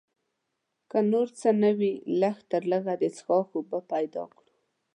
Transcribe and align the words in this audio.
که 0.89 0.99
نور 1.11 1.27
څه 1.39 1.49
نه 1.61 1.71
وي 1.79 1.93
لږ 2.21 2.37
تر 2.51 2.61
لږه 2.71 2.93
د 3.01 3.03
څښاک 3.15 3.47
اوبه 3.57 3.79
پیدا 3.91 4.23
کړو. 4.35 4.51